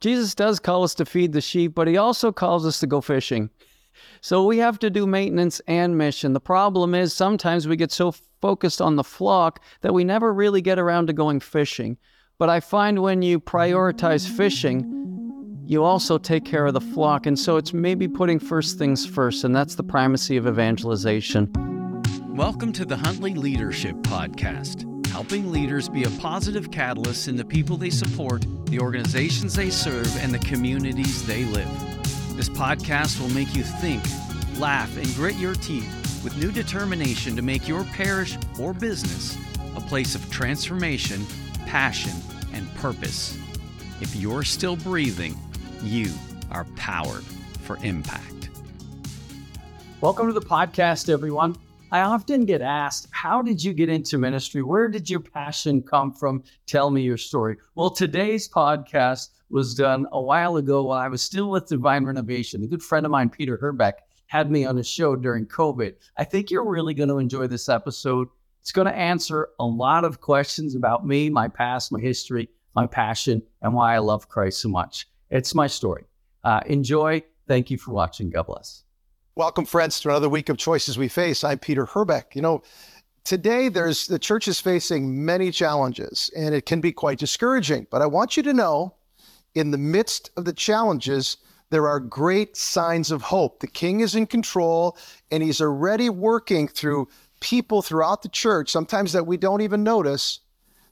[0.00, 3.02] Jesus does call us to feed the sheep, but he also calls us to go
[3.02, 3.50] fishing.
[4.22, 6.32] So we have to do maintenance and mission.
[6.32, 10.62] The problem is sometimes we get so focused on the flock that we never really
[10.62, 11.98] get around to going fishing.
[12.38, 17.26] But I find when you prioritize fishing, you also take care of the flock.
[17.26, 21.52] And so it's maybe putting first things first, and that's the primacy of evangelization.
[22.34, 27.76] Welcome to the Huntley Leadership Podcast, helping leaders be a positive catalyst in the people
[27.76, 31.68] they support, the organizations they serve, and the communities they live.
[32.36, 34.02] This podcast will make you think,
[34.58, 39.36] laugh, and grit your teeth with new determination to make your parish or business
[39.76, 41.26] a place of transformation,
[41.66, 42.12] passion,
[42.52, 43.36] and purpose.
[44.00, 45.36] If you're still breathing,
[45.82, 46.12] you
[46.52, 47.24] are powered
[47.62, 48.50] for impact.
[50.00, 51.56] Welcome to the podcast, everyone.
[51.92, 54.62] I often get asked, How did you get into ministry?
[54.62, 56.44] Where did your passion come from?
[56.66, 57.56] Tell me your story.
[57.74, 62.62] Well, today's podcast was done a while ago while I was still with Divine Renovation.
[62.62, 65.94] A good friend of mine, Peter Herbeck, had me on his show during COVID.
[66.16, 68.28] I think you're really going to enjoy this episode.
[68.60, 72.86] It's going to answer a lot of questions about me, my past, my history, my
[72.86, 75.08] passion, and why I love Christ so much.
[75.30, 76.04] It's my story.
[76.44, 77.24] Uh, enjoy.
[77.48, 78.30] Thank you for watching.
[78.30, 78.84] God bless.
[79.40, 81.44] Welcome, friends, to another week of Choices We Face.
[81.44, 82.36] I'm Peter Herbeck.
[82.36, 82.62] You know,
[83.24, 87.86] today there's the church is facing many challenges, and it can be quite discouraging.
[87.90, 88.96] But I want you to know
[89.54, 91.38] in the midst of the challenges,
[91.70, 93.60] there are great signs of hope.
[93.60, 94.98] The king is in control
[95.30, 97.08] and he's already working through
[97.40, 100.40] people throughout the church, sometimes that we don't even notice,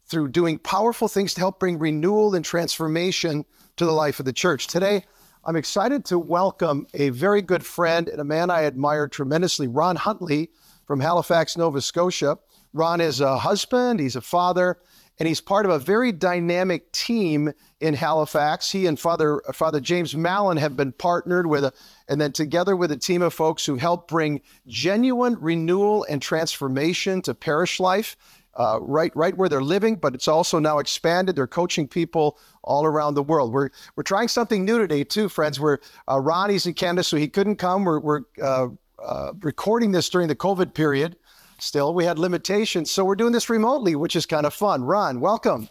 [0.07, 3.45] through doing powerful things to help bring renewal and transformation
[3.77, 4.69] to the life of the church.
[4.69, 5.05] Today,
[5.49, 9.97] I'm excited to welcome a very good friend and a man I admire tremendously, Ron
[9.97, 10.51] Huntley
[10.87, 12.37] from Halifax, Nova Scotia.
[12.75, 14.77] Ron is a husband, he's a father,
[15.19, 18.71] and he's part of a very dynamic team in Halifax.
[18.71, 21.73] He and Father Father James Mallon have been partnered with a,
[22.09, 27.23] and then together with a team of folks who help bring genuine renewal and transformation
[27.23, 28.19] to parish life.
[28.59, 31.37] Uh, right, right where they're living, but it's also now expanded.
[31.37, 33.53] They're coaching people all around the world.
[33.53, 35.61] We're we're trying something new today too, friends.
[35.61, 35.79] We're
[36.11, 37.85] uh, Ronnie's in Canada, so he couldn't come.
[37.85, 38.69] We're we're uh,
[39.01, 41.17] uh recording this during the COVID period,
[41.59, 42.91] still we had limitations.
[42.91, 44.83] So we're doing this remotely, which is kind of fun.
[44.85, 45.69] Ron, welcome.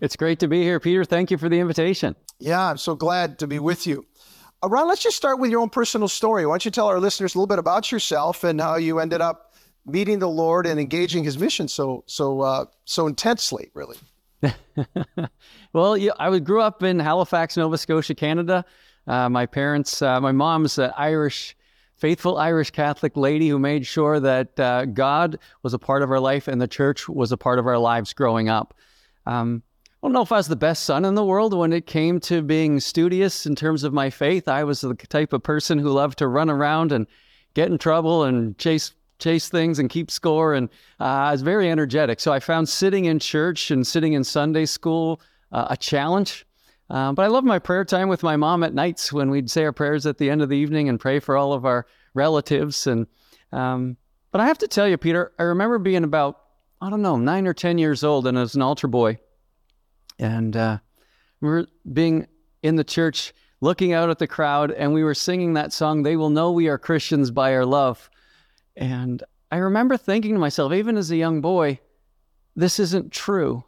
[0.00, 1.04] It's great to be here, Peter.
[1.04, 2.16] Thank you for the invitation.
[2.38, 4.04] Yeah, I'm so glad to be with you.
[4.62, 6.44] Uh, Ron, let's just start with your own personal story.
[6.46, 9.20] Why don't you tell our listeners a little bit about yourself and how you ended
[9.20, 9.51] up
[9.86, 13.96] meeting the Lord and engaging His mission so so uh, so intensely, really?
[15.72, 18.64] well, yeah, I grew up in Halifax, Nova Scotia, Canada.
[19.06, 21.56] Uh, my parents, uh, my mom's an Irish
[22.02, 26.18] faithful Irish Catholic lady who made sure that uh, God was a part of our
[26.18, 28.74] life and the church was a part of our lives growing up.
[29.24, 29.62] Um,
[30.02, 32.18] I don't know if I was the best son in the world when it came
[32.22, 34.48] to being studious in terms of my faith.
[34.48, 37.06] I was the type of person who loved to run around and
[37.54, 40.54] get in trouble and chase chase things and keep score.
[40.54, 40.68] And
[41.00, 42.20] uh, I was very energetic.
[42.20, 45.20] So I found sitting in church and sitting in Sunday school
[45.52, 46.46] uh, a challenge.
[46.90, 49.64] Um, but I love my prayer time with my mom at nights when we'd say
[49.64, 52.86] our prayers at the end of the evening and pray for all of our relatives.
[52.86, 53.06] And
[53.52, 53.96] um,
[54.30, 56.40] but I have to tell you, Peter, I remember being about
[56.80, 59.20] I don't know nine or ten years old and as an altar boy,
[60.18, 60.78] and uh,
[61.40, 62.26] we were being
[62.62, 66.02] in the church, looking out at the crowd, and we were singing that song.
[66.02, 68.10] They will know we are Christians by our love.
[68.76, 71.80] And I remember thinking to myself, even as a young boy,
[72.56, 73.64] this isn't true.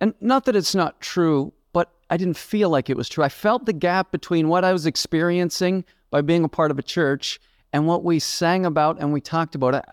[0.00, 3.24] And not that it's not true, but I didn't feel like it was true.
[3.24, 6.82] I felt the gap between what I was experiencing by being a part of a
[6.82, 7.40] church
[7.72, 9.84] and what we sang about and we talked about.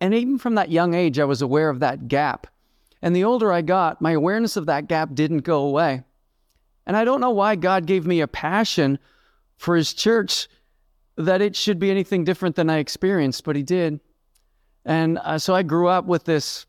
[0.00, 2.46] And even from that young age, I was aware of that gap.
[3.02, 6.04] And the older I got, my awareness of that gap didn't go away.
[6.86, 8.98] And I don't know why God gave me a passion
[9.56, 10.48] for His church
[11.16, 14.00] that it should be anything different than I experienced, but He did.
[14.84, 16.66] And uh, so I grew up with this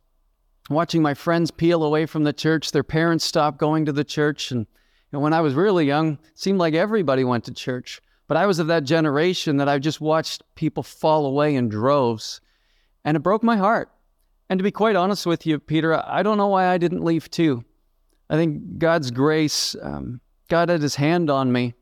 [0.69, 4.51] watching my friends peel away from the church, their parents stop going to the church.
[4.51, 4.67] And
[5.13, 8.01] know, when I was really young, it seemed like everybody went to church.
[8.27, 12.41] But I was of that generation that I just watched people fall away in droves.
[13.05, 13.91] And it broke my heart.
[14.49, 17.29] And to be quite honest with you, Peter, I don't know why I didn't leave
[17.29, 17.63] too.
[18.29, 20.19] I think God's grace, um,
[20.49, 21.75] God had his hand on me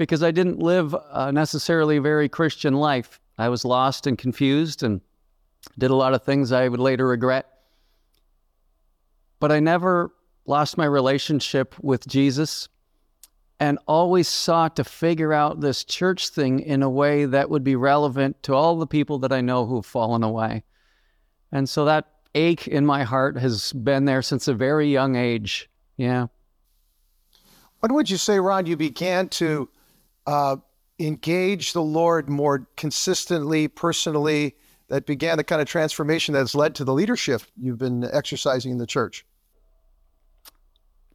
[0.00, 3.20] because I didn't live uh, necessarily a very Christian life.
[3.36, 5.00] I was lost and confused and
[5.78, 7.46] did a lot of things I would later regret
[9.40, 10.12] but I never
[10.46, 12.68] lost my relationship with Jesus
[13.58, 17.76] and always sought to figure out this church thing in a way that would be
[17.76, 20.62] relevant to all the people that I know who've fallen away.
[21.52, 25.68] And so that ache in my heart has been there since a very young age.
[25.96, 26.28] Yeah.
[27.80, 29.68] What would you say, Ron, you began to
[30.26, 30.56] uh,
[30.98, 34.56] engage the Lord more consistently, personally,
[34.88, 38.78] that began the kind of transformation that's led to the leadership you've been exercising in
[38.78, 39.24] the church?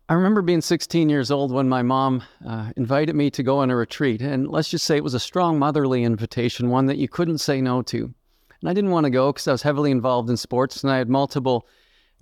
[0.07, 3.71] I remember being 16 years old when my mom uh, invited me to go on
[3.71, 4.21] a retreat.
[4.21, 7.59] And let's just say it was a strong motherly invitation, one that you couldn't say
[7.59, 8.13] no to.
[8.61, 10.97] And I didn't want to go because I was heavily involved in sports and I
[10.97, 11.67] had multiple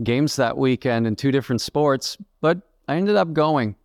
[0.01, 3.75] games that weekend in two different sports, but I ended up going.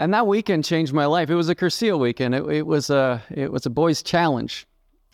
[0.00, 1.28] And that weekend changed my life.
[1.28, 2.34] It was a Cursillo weekend.
[2.34, 4.66] It, it was a it was a boys' challenge,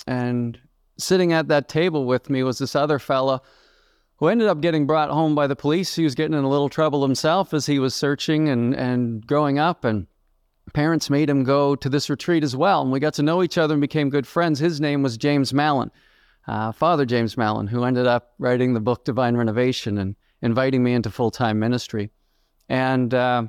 [0.06, 0.56] and
[0.96, 3.42] sitting at that table with me was this other fella
[4.18, 5.96] who ended up getting brought home by the police.
[5.96, 9.58] He was getting in a little trouble himself as he was searching and, and growing
[9.58, 9.84] up.
[9.84, 10.06] And
[10.72, 12.80] parents made him go to this retreat as well.
[12.80, 14.58] And we got to know each other and became good friends.
[14.58, 15.90] His name was James Mallon,
[16.46, 20.94] uh, Father James Mallon, who ended up writing the book Divine Renovation and inviting me
[20.94, 22.10] into full time ministry.
[22.68, 23.48] And uh,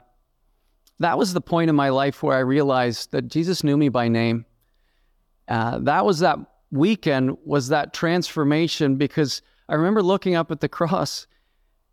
[0.99, 4.07] that was the point in my life where I realized that Jesus knew me by
[4.07, 4.45] name.
[5.47, 6.39] Uh, that was that
[6.71, 11.27] weekend was that transformation because I remember looking up at the cross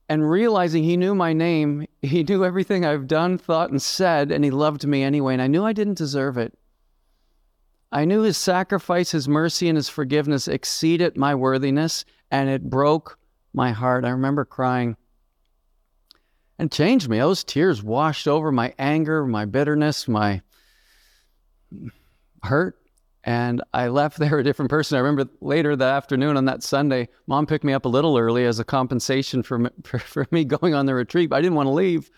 [0.08, 1.86] and realizing he knew my name.
[2.02, 5.34] He knew everything I've done, thought, and said, and he loved me anyway.
[5.34, 6.56] And I knew I didn't deserve it.
[7.92, 13.18] I knew his sacrifice, his mercy, and his forgiveness exceeded my worthiness, and it broke
[13.52, 14.04] my heart.
[14.04, 14.96] I remember crying
[16.58, 17.18] and changed me.
[17.18, 20.42] Those tears washed over my anger, my bitterness, my
[22.42, 22.78] hurt.
[23.24, 24.96] And I left there a different person.
[24.96, 28.44] I remember later that afternoon on that Sunday, mom picked me up a little early
[28.44, 31.30] as a compensation for, for, for me going on the retreat.
[31.30, 32.10] But I didn't want to leave.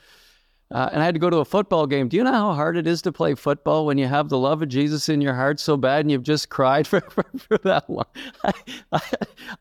[0.73, 2.09] Uh, and I had to go to a football game.
[2.09, 4.63] Do you know how hard it is to play football when you have the love
[4.63, 7.85] of Jesus in your heart so bad and you've just cried for, for, for that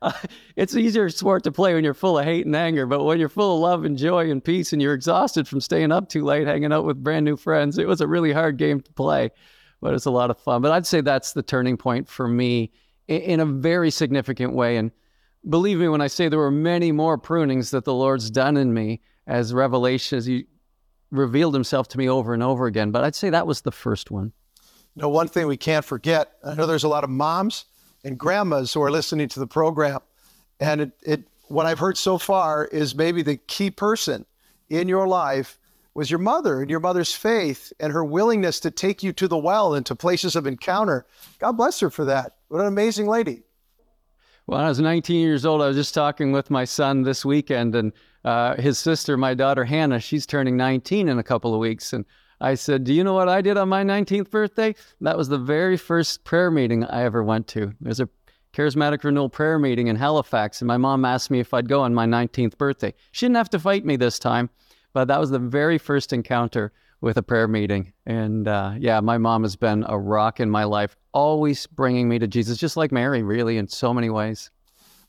[0.01, 0.13] I,
[0.55, 3.29] it's easier sport to play when you're full of hate and anger, but when you're
[3.29, 6.47] full of love and joy and peace and you're exhausted from staying up too late,
[6.47, 9.29] hanging out with brand new friends, it was a really hard game to play
[9.85, 10.63] but it's a lot of fun.
[10.63, 12.71] But I'd say that's the turning point for me
[13.07, 14.77] in, in a very significant way.
[14.77, 14.91] And
[15.47, 18.73] believe me when I say there were many more prunings that the Lord's done in
[18.73, 20.47] me as revelation, as He
[21.11, 22.91] revealed Himself to me over and over again.
[22.91, 24.33] But I'd say that was the first one.
[24.95, 27.65] You know, one thing we can't forget, I know there's a lot of moms
[28.03, 29.99] and grandmas who are listening to the program.
[30.59, 34.25] And it, it what I've heard so far is maybe the key person
[34.69, 35.59] in your life
[35.93, 39.37] was your mother and your mother's faith and her willingness to take you to the
[39.37, 41.05] well and to places of encounter.
[41.39, 42.35] God bless her for that.
[42.49, 43.43] What an amazing lady.
[44.45, 47.25] Well, when I was 19 years old, I was just talking with my son this
[47.25, 47.91] weekend, and
[48.25, 51.94] uh, his sister, my daughter Hannah, she's turning 19 in a couple of weeks.
[51.94, 52.04] And
[52.42, 54.75] I said, Do you know what I did on my 19th birthday?
[55.00, 57.74] That was the very first prayer meeting I ever went to.
[57.80, 58.10] There's a
[58.54, 61.94] charismatic renewal prayer meeting in Halifax, and my mom asked me if I'd go on
[61.94, 62.94] my 19th birthday.
[63.12, 64.50] She didn't have to fight me this time.
[64.95, 67.92] But that was the very first encounter with a prayer meeting.
[68.06, 72.18] And uh, yeah, my mom has been a rock in my life, always bringing me
[72.18, 74.50] to Jesus, just like Mary, really, in so many ways.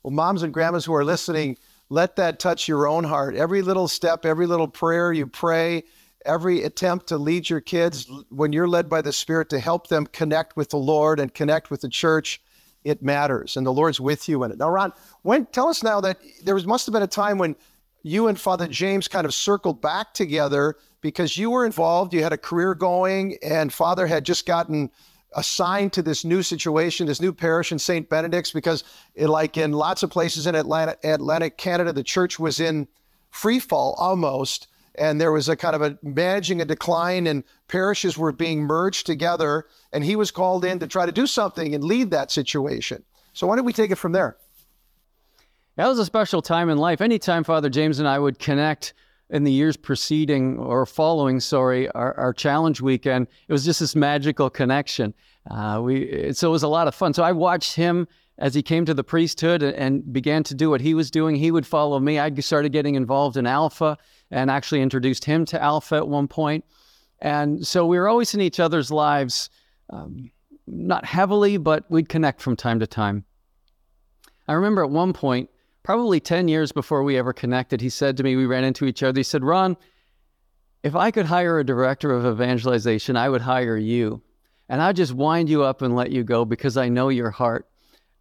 [0.03, 1.57] Well, moms and grandmas who are listening,
[1.89, 3.37] let that touch your own heart.
[3.37, 5.85] Every little step, every little prayer you pray,
[6.25, 10.07] every attempt to lead your kids when you're led by the Spirit to help them
[10.07, 12.41] connect with the Lord and connect with the church,
[12.85, 13.57] it matters.
[13.57, 14.59] And the Lord's with you in it.
[14.59, 14.93] Now, Ron,
[15.23, 17.57] when tell us now that there was, must have been a time when
[18.03, 22.33] you and Father James kind of circled back together because you were involved, you had
[22.33, 24.91] a career going, and Father had just gotten
[25.37, 28.09] assigned to this new situation, this new parish in St.
[28.09, 28.83] Benedict's, because
[29.15, 32.89] it, like in lots of places in Atlantic, Atlantic Canada, the church was in
[33.31, 34.67] free fall almost.
[34.99, 39.05] And there was a kind of a managing a decline, and parishes were being merged
[39.05, 39.67] together.
[39.93, 43.05] And he was called in to try to do something and lead that situation.
[43.35, 44.39] So, why don't we take it from there?
[45.77, 47.03] That was a special time in life.
[47.03, 48.95] Anytime Father James and I would connect
[49.31, 53.97] in the years preceding or following, sorry, our, our challenge weekend, it was just this
[53.97, 55.13] magical connection.
[55.51, 57.13] Uh, we so it was a lot of fun.
[57.15, 58.07] So I watched him
[58.39, 61.37] as he came to the priesthood and, began to do what he was doing.
[61.37, 62.19] He would follow me.
[62.19, 63.97] I started getting involved in Alpha
[64.31, 66.65] and actually introduced him to Alpha at one point.
[67.21, 69.49] And so we were always in each other's lives,
[69.91, 70.31] um,
[70.67, 73.25] not heavily, but we'd connect from time to time.
[74.49, 75.49] I remember at one point
[75.87, 79.05] probably 10 years before we ever connected, he said to me, we ran into each
[79.05, 79.21] other.
[79.21, 79.77] He said, Ron,
[80.83, 84.21] if I could hire a director of evangelization, I would hire you.
[84.69, 87.69] And I'd just wind you up and let you go because I know your heart.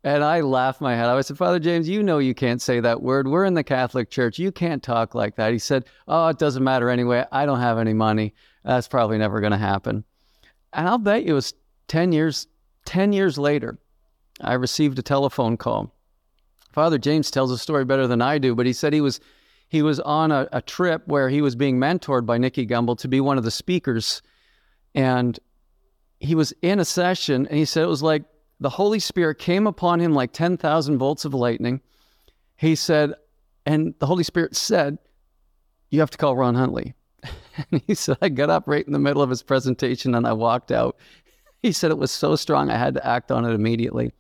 [0.04, 1.08] And I laughed my head.
[1.08, 3.28] I said, Father James, you know you can't say that word.
[3.28, 4.38] We're in the Catholic Church.
[4.38, 5.52] You can't talk like that.
[5.52, 7.26] He said, Oh, it doesn't matter anyway.
[7.32, 8.36] I don't have any money.
[8.64, 10.04] That's probably never going to happen.
[10.72, 11.56] And I'll bet you it was
[11.88, 12.46] 10 years,
[12.86, 13.80] 10 years later,
[14.40, 15.95] I received a telephone call
[16.76, 19.22] Father James tells a story better than I do, but he said he was
[19.70, 23.08] he was on a, a trip where he was being mentored by Nicky Gumbel to
[23.08, 24.22] be one of the speakers.
[24.94, 25.40] And
[26.20, 28.26] he was in a session and he said it was like
[28.60, 31.80] the Holy Spirit came upon him like 10,000 volts of lightning.
[32.58, 33.14] He said,
[33.66, 34.98] and the Holy Spirit said,
[35.92, 36.94] You have to call Ron Huntley.
[37.72, 40.34] And he said, I got up right in the middle of his presentation and I
[40.34, 40.98] walked out.
[41.64, 44.12] He said it was so strong, I had to act on it immediately.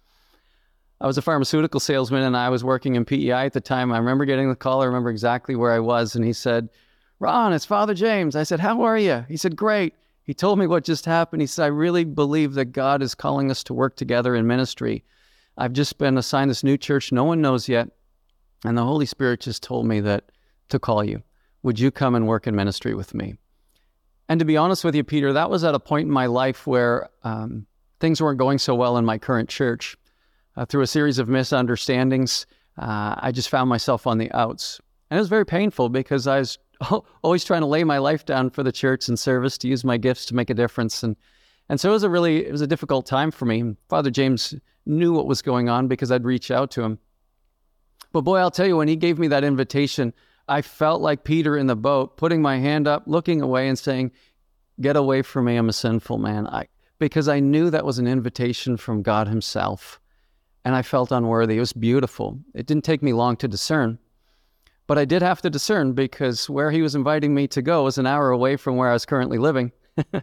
[1.01, 3.91] I was a pharmaceutical salesman and I was working in PEI at the time.
[3.91, 4.81] I remember getting the call.
[4.81, 6.15] I remember exactly where I was.
[6.15, 6.69] And he said,
[7.19, 8.35] Ron, it's Father James.
[8.35, 9.25] I said, How are you?
[9.27, 9.93] He said, Great.
[10.23, 11.41] He told me what just happened.
[11.41, 15.03] He said, I really believe that God is calling us to work together in ministry.
[15.57, 17.89] I've just been assigned this new church no one knows yet.
[18.63, 20.31] And the Holy Spirit just told me that
[20.69, 21.21] to call you.
[21.63, 23.35] Would you come and work in ministry with me?
[24.27, 26.65] And to be honest with you, Peter, that was at a point in my life
[26.65, 27.67] where um,
[27.99, 29.95] things weren't going so well in my current church.
[30.57, 32.45] Uh, through a series of misunderstandings,
[32.77, 34.79] uh, I just found myself on the outs.
[35.09, 36.57] And it was very painful because I was
[37.24, 39.97] always trying to lay my life down for the church and service to use my
[39.97, 41.03] gifts to make a difference.
[41.03, 41.15] And
[41.67, 43.75] and so it was a really it was a difficult time for me.
[43.89, 44.53] Father James
[44.85, 47.00] knew what was going on because I'd reach out to him.
[48.12, 50.13] But boy, I'll tell you, when he gave me that invitation,
[50.47, 54.12] I felt like Peter in the boat, putting my hand up, looking away, and saying,
[54.79, 55.55] "Get away from me!
[55.55, 56.67] I'm a sinful man." I
[57.00, 60.00] because I knew that was an invitation from God Himself,
[60.65, 61.57] and I felt unworthy.
[61.57, 62.39] It was beautiful.
[62.55, 64.00] It didn't take me long to discern.
[64.88, 68.00] But I did have to discern because where he was inviting me to go was
[68.00, 69.72] an hour away from where I was currently living.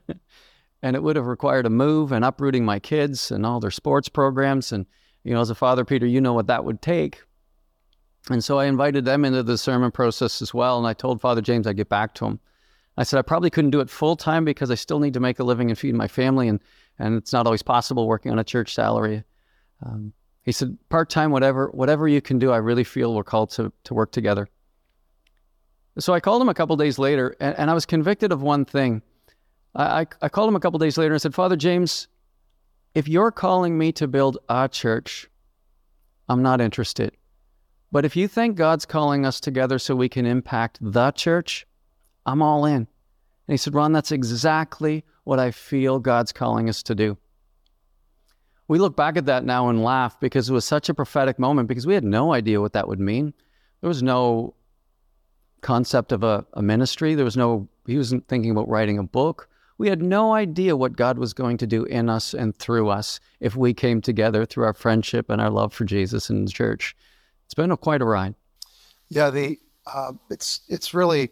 [0.83, 4.09] and it would have required a move and uprooting my kids and all their sports
[4.09, 4.73] programs.
[4.73, 4.85] And,
[5.23, 7.23] you know, as a father, Peter, you know what that would take.
[8.29, 10.77] And so I invited them into the sermon process as well.
[10.77, 12.41] And I told Father James I'd get back to him.
[12.97, 15.39] I said I probably couldn't do it full time because I still need to make
[15.39, 16.49] a living and feed my family.
[16.49, 16.61] And,
[16.99, 19.23] and it's not always possible working on a church salary.
[19.85, 23.51] Um, he said, part time, whatever, whatever you can do, I really feel we're called
[23.51, 24.49] to, to work together.
[25.99, 28.65] So I called him a couple days later, and, and, I was convicted of one
[28.65, 29.03] thing.
[29.75, 32.09] I, I, I called him a couple days later and said, Father James,
[32.95, 35.29] if you're calling me to build a church,
[36.29, 37.13] I'm not interested.
[37.93, 41.67] But if you think God's calling us together so we can impact the church,
[42.25, 42.75] I'm all in.
[42.75, 42.89] And
[43.49, 47.19] he said, Ron, that's exactly what I feel God's calling us to do
[48.69, 51.69] we look back at that now and laugh because it was such a prophetic moment
[51.69, 53.35] because we had no idea what that would mean.
[53.81, 54.55] There was no
[55.61, 57.15] concept of a, a ministry.
[57.15, 59.49] There was no, he wasn't thinking about writing a book.
[59.79, 63.19] We had no idea what God was going to do in us and through us
[63.41, 66.97] if we came together through our friendship and our love for Jesus and the church.
[67.47, 68.35] It's been a, quite a ride.
[69.09, 69.59] Yeah, the
[69.93, 71.31] uh, it's it's really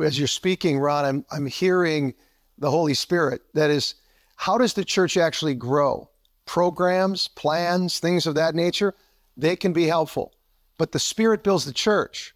[0.00, 1.04] as you're speaking, Ron.
[1.04, 2.14] I'm I'm hearing
[2.58, 3.94] the Holy Spirit that is
[4.42, 6.10] how does the church actually grow?
[6.46, 8.92] Programs, plans, things of that nature,
[9.36, 10.32] they can be helpful.
[10.78, 12.34] But the Spirit builds the church.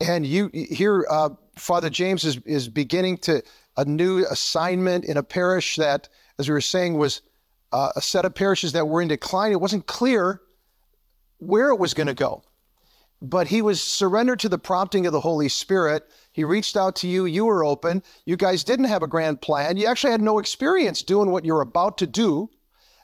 [0.00, 1.28] And you here, uh,
[1.58, 3.42] Father James is, is beginning to
[3.76, 7.20] a new assignment in a parish that, as we were saying, was
[7.70, 9.52] uh, a set of parishes that were in decline.
[9.52, 10.40] It wasn't clear
[11.36, 12.44] where it was going to go.
[13.22, 16.06] But he was surrendered to the prompting of the Holy Spirit
[16.36, 17.24] he reached out to you.
[17.24, 18.02] You were open.
[18.26, 19.78] You guys didn't have a grand plan.
[19.78, 22.50] You actually had no experience doing what you're about to do,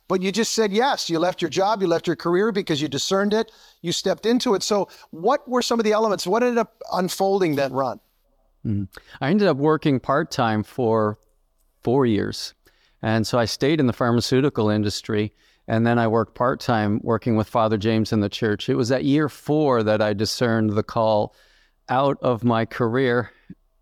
[0.06, 1.08] but you just said yes.
[1.08, 3.50] You left your job, you left your career because you discerned it.
[3.80, 4.62] You stepped into it.
[4.62, 6.26] So, what were some of the elements?
[6.26, 8.00] What ended up unfolding that Ron?
[8.66, 8.84] Mm-hmm.
[9.22, 11.18] I ended up working part time for
[11.82, 12.52] four years.
[13.00, 15.32] And so I stayed in the pharmaceutical industry.
[15.72, 18.68] And then I worked part time working with Father James in the church.
[18.68, 21.34] It was at year four that I discerned the call
[21.88, 23.32] out of my career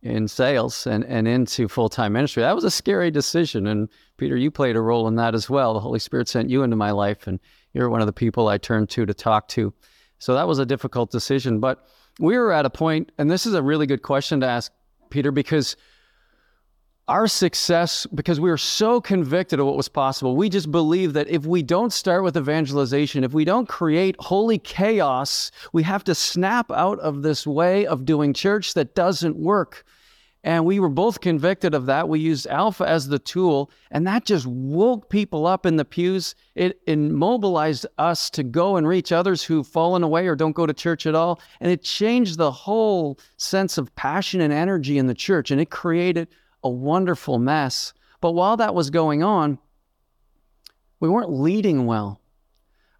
[0.00, 2.44] in sales and, and into full time ministry.
[2.44, 3.66] That was a scary decision.
[3.66, 5.74] And Peter, you played a role in that as well.
[5.74, 7.40] The Holy Spirit sent you into my life, and
[7.72, 9.74] you're one of the people I turned to to talk to.
[10.20, 11.58] So that was a difficult decision.
[11.58, 11.88] But
[12.20, 14.70] we were at a point, and this is a really good question to ask,
[15.10, 15.74] Peter, because
[17.10, 21.28] our success, because we were so convicted of what was possible, we just believe that
[21.28, 26.14] if we don't start with evangelization, if we don't create holy chaos, we have to
[26.14, 29.84] snap out of this way of doing church that doesn't work.
[30.44, 32.08] And we were both convicted of that.
[32.08, 36.36] We used Alpha as the tool, and that just woke people up in the pews.
[36.54, 40.72] It immobilized us to go and reach others who've fallen away or don't go to
[40.72, 41.40] church at all.
[41.60, 45.50] And it changed the whole sense of passion and energy in the church.
[45.50, 46.28] And it created
[46.62, 47.92] a wonderful mess.
[48.20, 49.58] But while that was going on,
[51.00, 52.20] we weren't leading well.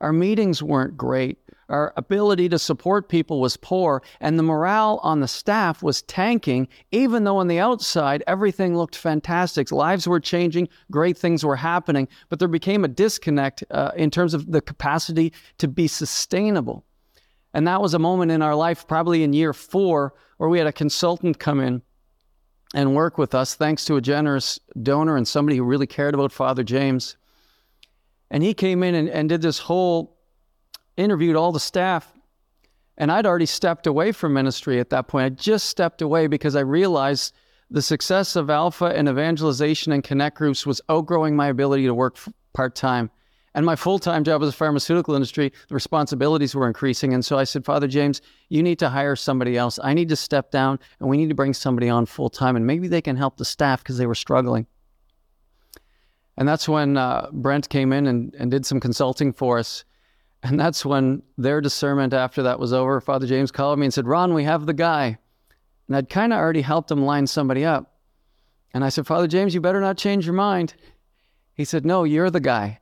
[0.00, 1.38] Our meetings weren't great.
[1.68, 6.66] Our ability to support people was poor, and the morale on the staff was tanking,
[6.90, 9.70] even though on the outside everything looked fantastic.
[9.70, 14.34] Lives were changing, great things were happening, but there became a disconnect uh, in terms
[14.34, 16.84] of the capacity to be sustainable.
[17.54, 20.66] And that was a moment in our life, probably in year four, where we had
[20.66, 21.82] a consultant come in
[22.74, 26.32] and work with us, thanks to a generous donor and somebody who really cared about
[26.32, 27.16] Father James.
[28.30, 30.16] And he came in and, and did this whole
[30.96, 32.12] interviewed all the staff.
[32.96, 35.24] And I'd already stepped away from ministry at that point.
[35.24, 37.34] I just stepped away because I realized
[37.70, 42.18] the success of Alpha and evangelization and connect groups was outgrowing my ability to work
[42.52, 43.10] part time.
[43.54, 47.14] And my full time job as a pharmaceutical industry, the responsibilities were increasing.
[47.14, 49.78] And so I said, Father James, you need to hire somebody else.
[49.82, 52.54] I need to step down and we need to bring somebody on full time.
[52.54, 54.66] And maybe they can help the staff because they were struggling.
[56.36, 59.84] And that's when uh, Brent came in and, and did some consulting for us.
[60.42, 63.00] And that's when their discernment after that was over.
[63.00, 65.18] Father James called me and said, Ron, we have the guy.
[65.86, 67.98] And I'd kind of already helped him line somebody up.
[68.72, 70.74] And I said, Father James, you better not change your mind.
[71.54, 72.79] He said, No, you're the guy.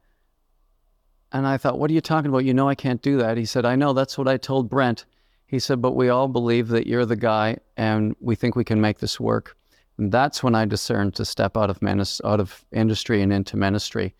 [1.32, 2.44] And I thought, What are you talking about?
[2.44, 3.36] You know I can't do that.
[3.36, 3.92] He said, I know.
[3.92, 5.04] That's what I told Brent.
[5.46, 8.80] He said, But we all believe that you're the guy and we think we can
[8.80, 9.56] make this work.
[9.98, 13.56] And that's when I discerned to step out of, menis- out of industry and into
[13.56, 14.14] ministry.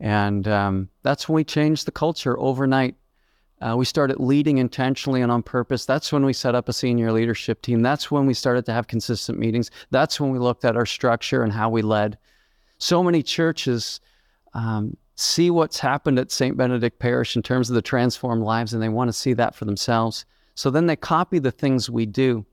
[0.00, 2.96] And um, that's when we changed the culture overnight.
[3.60, 5.84] Uh, we started leading intentionally and on purpose.
[5.84, 7.82] That's when we set up a senior leadership team.
[7.82, 9.70] That's when we started to have consistent meetings.
[9.90, 12.16] That's when we looked at our structure and how we led.
[12.78, 14.00] So many churches
[14.54, 16.56] um, see what's happened at St.
[16.56, 19.64] Benedict Parish in terms of the transformed lives, and they want to see that for
[19.64, 20.24] themselves.
[20.54, 22.44] So then they copy the things we do.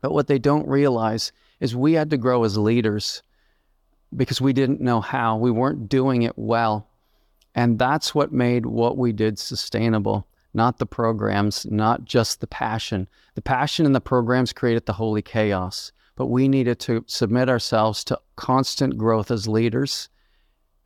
[0.00, 3.22] But what they don't realize is we had to grow as leaders
[4.14, 5.36] because we didn't know how.
[5.36, 6.88] We weren't doing it well.
[7.54, 13.08] And that's what made what we did sustainable, not the programs, not just the passion.
[13.34, 18.04] The passion and the programs created the holy chaos, but we needed to submit ourselves
[18.04, 20.10] to constant growth as leaders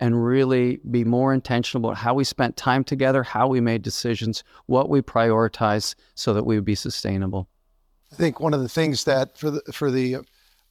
[0.01, 4.43] and really be more intentional about how we spent time together, how we made decisions,
[4.67, 7.49] what we prioritized so that we would be sustainable.
[8.11, 10.17] I think one of the things that for the for the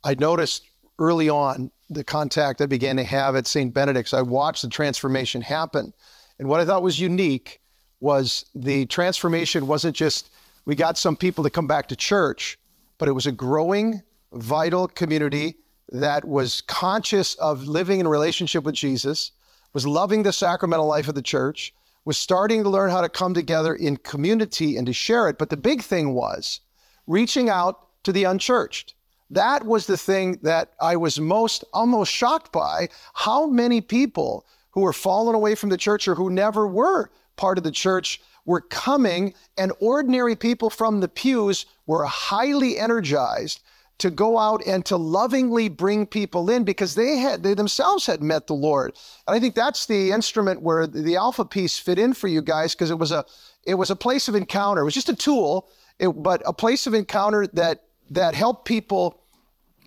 [0.04, 0.66] I noticed
[0.98, 3.74] early on the contact I began to have at St.
[3.74, 5.94] Benedict's, I watched the transformation happen.
[6.40, 7.62] And what I thought was unique
[8.02, 10.32] was the transformation wasn't just
[10.66, 12.58] we got some people to come back to church,
[12.98, 14.02] but it was a growing,
[14.34, 15.56] vital community
[15.92, 19.32] that was conscious of living in relationship with Jesus,
[19.74, 21.74] was loving the sacramental life of the church,
[22.06, 25.38] was starting to learn how to come together in community and to share it.
[25.38, 26.62] But the big thing was
[27.08, 28.96] reaching out to the unchurched.
[29.30, 34.82] That was the thing that I was most almost shocked by how many people who
[34.82, 38.62] were fallen away from the church or who never were part of the church were
[38.62, 43.62] coming, and ordinary people from the pews were highly energized
[44.00, 48.24] to go out and to lovingly bring people in because they had they themselves had
[48.24, 48.96] met the Lord.
[49.28, 52.74] And I think that's the instrument where the alpha piece fit in for you guys
[52.74, 53.26] because it was a
[53.64, 54.82] it was a place of encounter.
[54.82, 59.22] It was just a tool, it, but a place of encounter that that helped people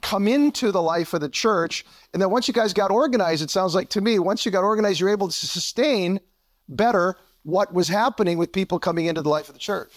[0.03, 1.85] come into the life of the church.
[2.13, 4.65] And then once you guys got organized, it sounds like to me, once you got
[4.65, 6.21] organized, you're able to sustain
[6.69, 9.91] better what was happening with people coming into the life of the church.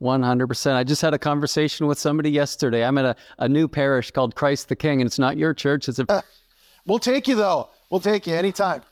[0.00, 0.72] 100%.
[0.74, 2.84] I just had a conversation with somebody yesterday.
[2.84, 5.88] I'm at a, a new parish called Christ the King, and it's not your church.
[5.88, 6.06] It's a.
[6.08, 6.22] Uh,
[6.86, 7.70] we'll take you, though.
[7.90, 8.82] We'll take you anytime.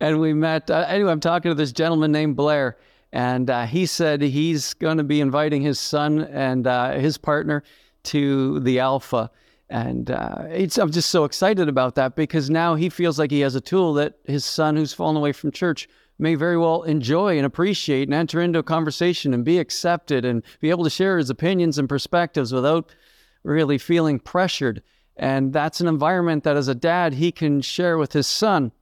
[0.00, 0.70] And we met.
[0.70, 2.76] Uh, anyway, I'm talking to this gentleman named Blair,
[3.12, 7.62] and uh, he said he's going to be inviting his son and uh, his partner
[8.04, 9.30] to the Alpha.
[9.68, 13.54] And uh, I'm just so excited about that because now he feels like he has
[13.54, 15.88] a tool that his son, who's fallen away from church,
[16.18, 20.42] may very well enjoy and appreciate and enter into a conversation and be accepted and
[20.60, 22.94] be able to share his opinions and perspectives without
[23.42, 24.82] really feeling pressured.
[25.16, 28.72] And that's an environment that, as a dad, he can share with his son.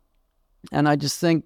[0.73, 1.45] And I just think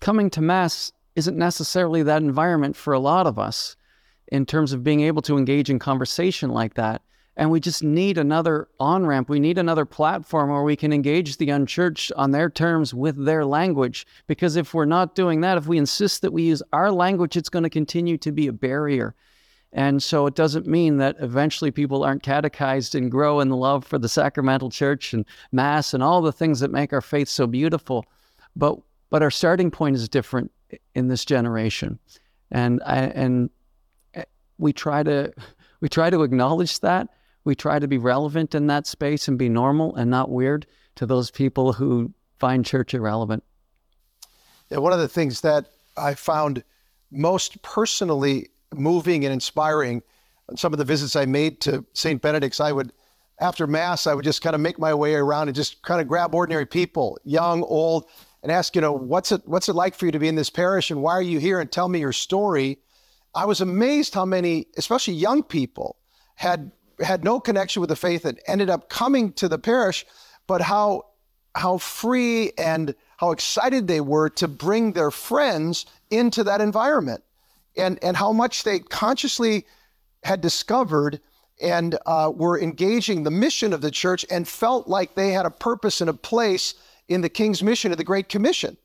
[0.00, 3.76] coming to Mass isn't necessarily that environment for a lot of us
[4.28, 7.02] in terms of being able to engage in conversation like that.
[7.36, 9.28] And we just need another on ramp.
[9.28, 13.44] We need another platform where we can engage the unchurched on their terms with their
[13.44, 14.06] language.
[14.28, 17.48] Because if we're not doing that, if we insist that we use our language, it's
[17.48, 19.14] going to continue to be a barrier.
[19.72, 23.98] And so it doesn't mean that eventually people aren't catechized and grow in love for
[23.98, 28.06] the sacramental church and mass and all the things that make our faith so beautiful.
[28.54, 28.78] But
[29.10, 30.50] but our starting point is different
[30.94, 31.98] in this generation.
[32.50, 33.50] And I, and
[34.14, 34.24] eh,
[34.58, 35.32] we try to
[35.80, 37.08] we try to acknowledge that
[37.44, 41.06] we try to be relevant in that space and be normal and not weird to
[41.06, 43.44] those people who find church irrelevant.
[44.70, 46.64] Yeah, one of the things that I found
[47.10, 50.02] most personally moving and inspiring
[50.48, 52.20] on some of the visits I made to St.
[52.20, 52.92] Benedict's, I would,
[53.40, 56.08] after Mass, I would just kind of make my way around and just kind of
[56.08, 58.06] grab ordinary people, young, old,
[58.42, 60.50] and ask, you know, what's it what's it like for you to be in this
[60.50, 62.78] parish and why are you here and tell me your story,
[63.34, 65.96] I was amazed how many, especially young people,
[66.34, 70.06] had had no connection with the faith and ended up coming to the parish,
[70.46, 71.06] but how
[71.54, 77.22] how free and how excited they were to bring their friends into that environment
[77.76, 79.66] and and how much they consciously
[80.24, 81.20] had discovered
[81.62, 85.50] and uh, were engaging the mission of the church and felt like they had a
[85.50, 86.74] purpose and a place
[87.08, 88.76] in the King's mission of the Great Commission,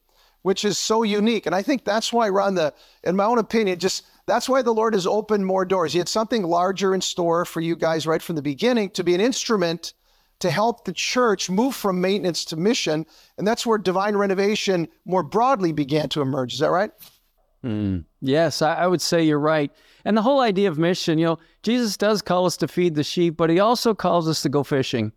[0.43, 1.45] which is so unique.
[1.45, 4.73] And I think that's why, Ron, the in my own opinion, just that's why the
[4.73, 5.93] Lord has opened more doors.
[5.93, 9.15] He had something larger in store for you guys right from the beginning to be
[9.15, 9.93] an instrument
[10.39, 13.05] to help the church move from maintenance to mission.
[13.37, 16.53] And that's where divine renovation more broadly began to emerge.
[16.53, 16.91] Is that right?
[17.63, 18.05] Mm.
[18.21, 19.69] Yes, I, I, would say you're right.
[20.05, 23.03] And the whole idea of mission, you know, Jesus does call us to feed the
[23.03, 25.11] sheep, but he also calls us to go fishing.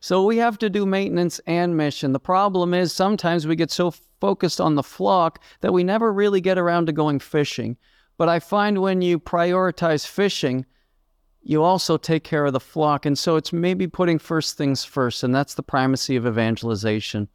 [0.00, 2.12] So we have to do maintenance and mission.
[2.12, 6.40] The problem is sometimes we get so focused on the flock that we never really
[6.40, 7.76] get around to going fishing.
[8.18, 10.66] But I find when you prioritize fishing,
[11.42, 13.06] you also take care of the flock.
[13.06, 17.28] And so it's maybe putting first things first, and that's the primacy of evangelization.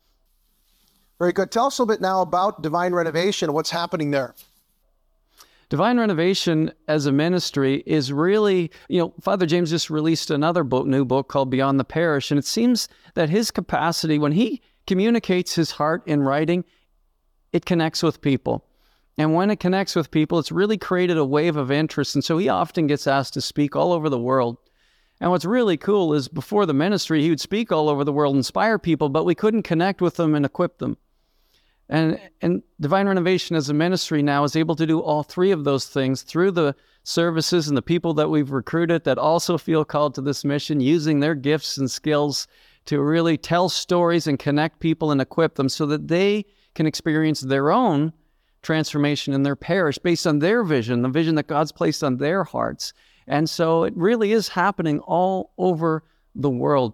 [1.19, 1.51] Very good.
[1.51, 4.33] Tell us a little bit now about Divine Renovation, what's happening there.
[5.69, 10.85] Divine Renovation as a ministry is really, you know, Father James just released another book,
[10.85, 12.31] new book called Beyond the Parish.
[12.31, 16.65] And it seems that his capacity, when he communicates his heart in writing,
[17.53, 18.65] it connects with people.
[19.21, 22.15] And when it connects with people, it's really created a wave of interest.
[22.15, 24.57] And so he often gets asked to speak all over the world.
[25.19, 28.35] And what's really cool is before the ministry, he would speak all over the world,
[28.35, 30.97] inspire people, but we couldn't connect with them and equip them.
[31.87, 35.65] And, and Divine Renovation as a ministry now is able to do all three of
[35.65, 40.15] those things through the services and the people that we've recruited that also feel called
[40.15, 42.47] to this mission, using their gifts and skills
[42.85, 47.41] to really tell stories and connect people and equip them so that they can experience
[47.41, 48.13] their own
[48.61, 52.43] transformation in their parish based on their vision, the vision that God's placed on their
[52.43, 52.93] hearts.
[53.27, 56.03] And so it really is happening all over
[56.35, 56.93] the world.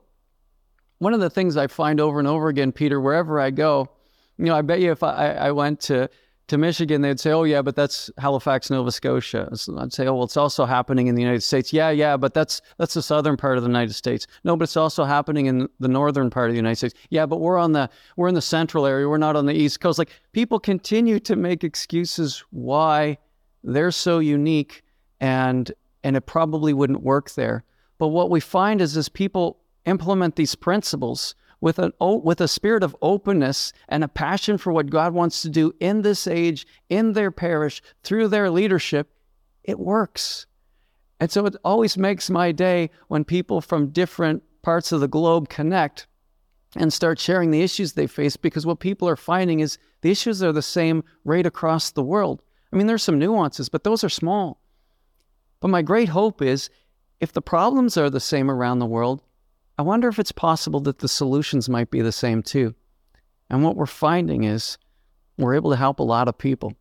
[0.99, 3.89] One of the things I find over and over again, Peter, wherever I go,
[4.37, 6.09] you know, I bet you if I, I went to
[6.47, 10.15] to Michigan, they'd say, "Oh yeah, but that's Halifax, Nova Scotia." So I'd say, "Oh
[10.15, 13.37] well, it's also happening in the United States." Yeah, yeah, but that's that's the southern
[13.37, 14.27] part of the United States.
[14.43, 16.93] No, but it's also happening in the northern part of the United States.
[17.09, 19.09] Yeah, but we're on the we're in the central area.
[19.09, 19.99] We're not on the east coast.
[19.99, 23.17] Like people continue to make excuses why
[23.63, 24.83] they're so unique,
[25.19, 25.71] and
[26.03, 27.65] and it probably wouldn't work there.
[27.97, 32.83] But what we find is as people implement these principles with an with a spirit
[32.83, 37.13] of openness and a passion for what God wants to do in this age, in
[37.13, 39.11] their parish, through their leadership,
[39.63, 40.45] it works.
[41.19, 45.49] And so it always makes my day when people from different parts of the globe
[45.49, 46.07] connect
[46.75, 50.43] and start sharing the issues they face because what people are finding is the issues
[50.43, 52.43] are the same right across the world.
[52.71, 54.61] I mean, there's some nuances, but those are small.
[55.59, 56.69] But my great hope is
[57.19, 59.23] if the problems are the same around the world,
[59.77, 62.73] I wonder if it's possible that the solutions might be the same too.
[63.49, 64.77] And what we're finding is
[65.37, 66.73] we're able to help a lot of people,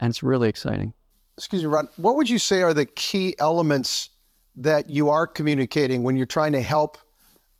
[0.00, 0.92] and it's really exciting.
[1.38, 1.88] Excuse me, Ron.
[1.96, 4.10] What would you say are the key elements
[4.56, 6.98] that you are communicating when you're trying to help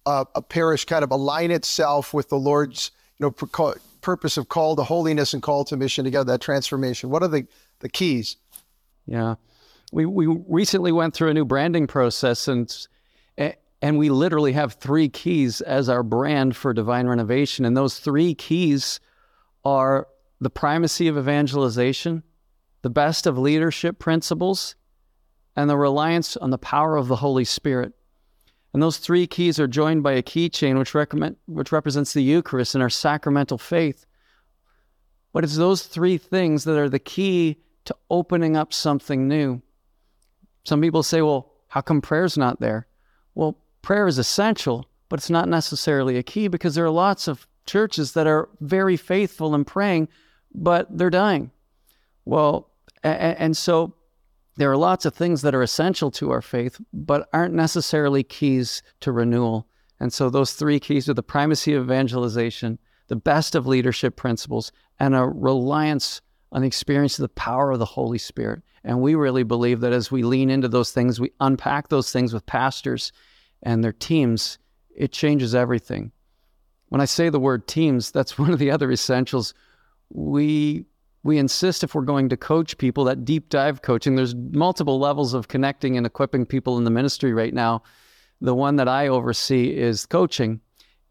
[0.07, 4.77] uh, a parish kind of align itself with the Lord's, you know, purpose of call
[4.77, 7.11] to holiness and call to mission together, that transformation?
[7.11, 7.47] What are the,
[7.79, 8.37] the keys?
[9.07, 9.37] Yeah.
[9.93, 12.71] We, we recently went through a new branding process and
[13.83, 17.65] and we literally have three keys as our brand for divine renovation.
[17.65, 19.01] And those three keys
[19.65, 20.07] are
[20.41, 22.23] the primacy of evangelization,
[22.83, 24.75] the best of leadership principles,
[25.57, 27.93] and the reliance on the power of the Holy Spirit.
[28.73, 32.75] And those three keys are joined by a keychain which, recommend, which represents the Eucharist
[32.75, 34.07] and our sacramental faith.
[35.33, 39.63] But it's those three things that are the key to opening up something new.
[40.65, 42.87] Some people say, well, how come prayer's not there?
[43.35, 47.47] Well, prayer is essential, but it's not necessarily a key because there are lots of
[47.67, 50.09] churches that are very faithful in praying,
[50.55, 51.51] but they're dying.
[52.25, 52.71] Well,
[53.03, 53.95] and, so
[54.57, 58.83] there are lots of things that are essential to our faith, but aren't necessarily keys
[59.01, 59.67] to renewal.
[59.99, 64.73] And so those three keys are the primacy of evangelization, the best of leadership principles,
[64.99, 66.21] and a reliance
[66.53, 68.63] on the experience of the power of the Holy Spirit.
[68.85, 72.33] And we really believe that as we lean into those things, we unpack those things
[72.33, 73.13] with pastors
[73.63, 74.59] and their teams,
[74.95, 76.13] it changes everything.
[76.89, 79.55] When I say the word teams, that's one of the other essentials.
[80.11, 80.87] We
[81.23, 85.35] we insist if we're going to coach people that deep dive coaching, there's multiple levels
[85.35, 87.83] of connecting and equipping people in the ministry right now.
[88.41, 90.61] The one that I oversee is coaching.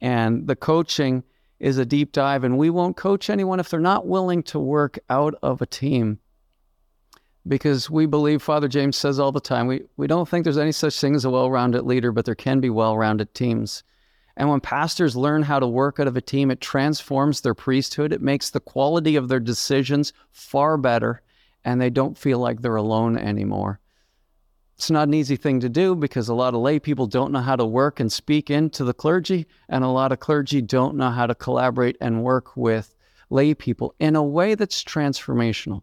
[0.02, 1.24] And the coaching
[1.60, 4.98] is a deep dive, and we won't coach anyone if they're not willing to work
[5.10, 6.20] out of a team.
[7.50, 10.72] Because we believe, Father James says all the time, we, we don't think there's any
[10.72, 13.84] such thing as a well rounded leader, but there can be well rounded teams.
[14.38, 18.14] And when pastors learn how to work out of a team, it transforms their priesthood.
[18.14, 21.24] It makes the quality of their decisions far better,
[21.66, 23.80] and they don't feel like they're alone anymore.
[24.78, 27.42] It's not an easy thing to do because a lot of lay people don't know
[27.42, 31.10] how to work and speak into the clergy, and a lot of clergy don't know
[31.10, 32.96] how to collaborate and work with
[33.32, 35.82] lay people in a way that's transformational.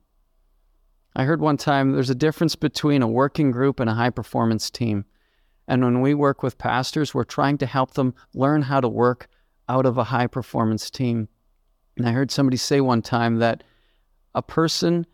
[1.19, 4.71] I heard one time there's a difference between a working group and a high performance
[4.71, 5.07] team.
[5.67, 9.27] And when we work with pastors, we're trying to help them learn how to work
[9.67, 11.29] out of a high performance team.
[11.97, 13.65] And I heard somebody say one time that
[14.35, 15.07] a person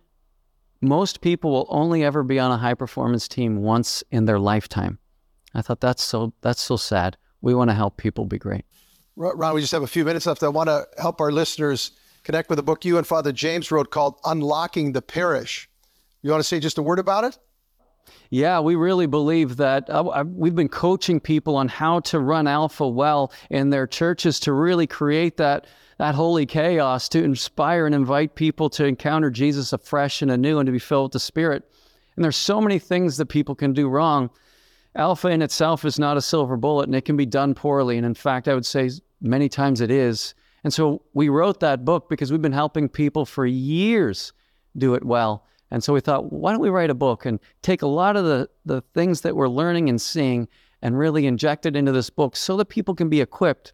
[0.81, 4.99] most people will only ever be on a high performance team once in their lifetime.
[5.55, 7.17] I thought that's so that's so sad.
[7.43, 8.65] We want to help people be great.
[9.15, 10.43] Ron, we just have a few minutes left.
[10.43, 11.93] I want to help our listeners
[12.25, 15.69] connect with a book you and Father James wrote called Unlocking the Parish.
[16.23, 17.39] You want to say just a word about it?
[18.31, 22.89] Yeah, we really believe that uh, we've been coaching people on how to run Alpha
[22.89, 25.67] well in their churches to really create that
[25.99, 30.67] that holy chaos to inspire and invite people to encounter Jesus afresh and anew and
[30.67, 31.71] to be filled with the Spirit.
[32.17, 34.31] And there's so many things that people can do wrong.
[34.97, 37.97] Alpha in itself is not a silver bullet and it can be done poorly.
[37.99, 40.35] And in fact, I would say many times it is.
[40.65, 44.33] And so we wrote that book because we've been helping people for years
[44.77, 45.47] do it well.
[45.73, 48.25] And so we thought, why don't we write a book and take a lot of
[48.25, 50.47] the, the things that we're learning and seeing
[50.83, 53.73] and really inject it into this book so that people can be equipped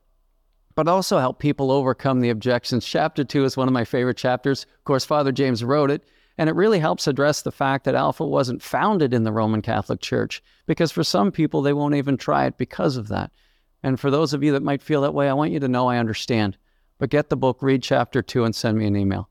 [0.78, 2.86] but also help people overcome the objections.
[2.86, 4.62] Chapter two is one of my favorite chapters.
[4.62, 6.04] Of course, Father James wrote it,
[6.38, 10.00] and it really helps address the fact that Alpha wasn't founded in the Roman Catholic
[10.00, 13.32] Church, because for some people, they won't even try it because of that.
[13.82, 15.88] And for those of you that might feel that way, I want you to know
[15.88, 16.56] I understand.
[16.98, 19.28] But get the book, read chapter two, and send me an email.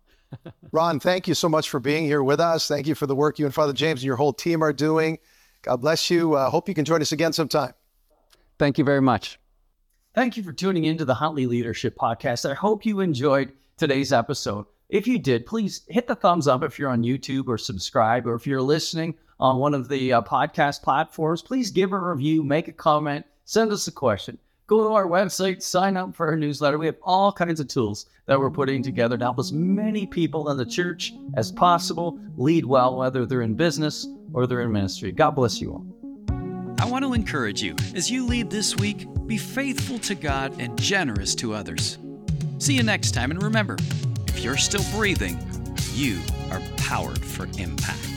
[0.71, 2.67] Ron, thank you so much for being here with us.
[2.67, 5.17] Thank you for the work you and Father James and your whole team are doing.
[5.61, 6.35] God bless you.
[6.35, 7.73] Uh, hope you can join us again sometime.
[8.59, 9.39] Thank you very much.
[10.15, 12.49] Thank you for tuning into the Huntley Leadership Podcast.
[12.49, 14.65] I hope you enjoyed today's episode.
[14.89, 18.33] If you did, please hit the thumbs up if you're on YouTube or subscribe, or
[18.33, 22.67] if you're listening on one of the uh, podcast platforms, please give a review, make
[22.67, 24.39] a comment, send us a question.
[24.67, 26.77] Go to our website, sign up for our newsletter.
[26.77, 30.49] We have all kinds of tools that we're putting together to help as many people
[30.49, 35.13] in the church as possible lead well, whether they're in business or they're in ministry.
[35.13, 35.85] God bless you all.
[36.81, 40.77] I want to encourage you as you lead this week, be faithful to God and
[40.77, 41.97] generous to others.
[42.57, 43.77] See you next time, and remember
[44.27, 45.39] if you're still breathing,
[45.93, 46.19] you
[46.51, 48.16] are powered for impact.